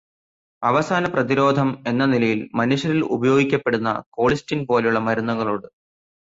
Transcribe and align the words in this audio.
അവസാനപ്രതിരോധം 0.61 1.69
എന്ന 1.87 2.05
നിലയിൽ 2.05 2.39
മനുഷ്യരിൽ 2.53 3.03
ഉപയോഗിക്കപ്പെടുന്ന 3.17 3.91
കോളിസ്റ്റിൻ 4.11 4.61
പോലെയുള്ള 4.65 5.01
മരുന്നുകളോട് 5.07 5.69